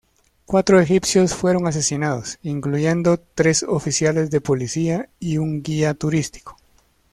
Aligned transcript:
Cuatro 0.47 0.79
egipcios 0.79 1.35
fueron 1.35 1.67
asesinados, 1.67 2.39
incluyendo 2.41 3.21
tres 3.35 3.61
oficiales 3.61 4.31
de 4.31 4.41
policía 4.41 5.09
y 5.19 5.37
un 5.37 5.61
guía 5.61 5.93
turístico. 5.93 6.57